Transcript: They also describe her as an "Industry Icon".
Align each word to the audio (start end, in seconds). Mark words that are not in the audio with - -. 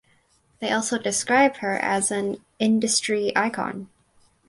They 0.57 0.71
also 0.71 0.97
describe 0.97 1.57
her 1.57 1.75
as 1.77 2.09
an 2.09 2.43
"Industry 2.57 3.31
Icon". 3.37 3.87